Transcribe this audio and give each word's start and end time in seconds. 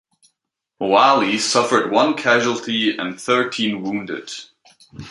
"Moale" 0.81 1.37
suffered 1.37 1.91
one 1.91 2.15
casualty 2.15 2.97
and 2.97 3.21
thirteen 3.21 3.83
wounded. 3.83 4.31